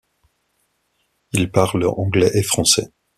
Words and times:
Il 1.31 1.51
parle 1.51 1.85
anglais 1.87 2.31
et 2.33 2.41
français. 2.41 2.91